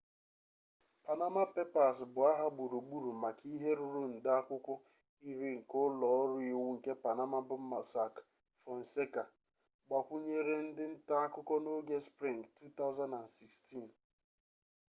panama 1.05 1.43
papers 1.55 1.99
bụ 2.13 2.19
aha 2.31 2.45
gburugburu 2.55 3.11
maka 3.23 3.43
ihe 3.55 3.69
ruru 3.79 4.03
nde 4.15 4.29
akwụkwọ 4.39 4.73
iri 5.29 5.49
nke 5.57 5.75
ụlọ 5.85 6.07
ọrụ 6.19 6.37
iwu 6.51 6.65
nke 6.75 6.91
panama 7.03 7.37
bụ 7.47 7.55
mossack 7.69 8.15
fonseca 8.63 9.23
gbakwunyere 9.85 10.55
ndị 10.67 10.83
nta 10.93 11.15
akụkọ 11.25 11.55
n'oge 11.63 11.97
sprịng 12.07 12.43
2016 12.57 13.87